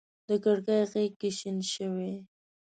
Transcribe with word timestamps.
د 0.27 0.29
کړکۍ 0.43 0.81
غیږ 0.91 1.11
کي 1.19 1.29
شین 1.37 1.57
شوی 1.73 2.13